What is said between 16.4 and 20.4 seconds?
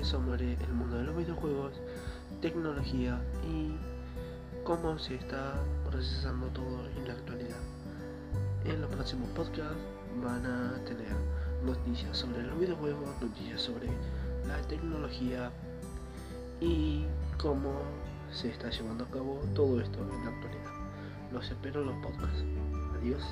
y cómo se está llevando a cabo todo esto en la